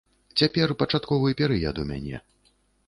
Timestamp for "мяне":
1.93-2.25